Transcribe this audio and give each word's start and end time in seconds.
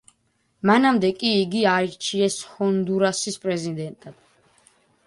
მანამდე 0.69 1.11
კი 1.19 1.33
იგი 1.41 1.61
აირჩიეს 1.73 2.39
ჰონდურასის 2.55 3.41
პრეზიდენტად. 3.47 4.21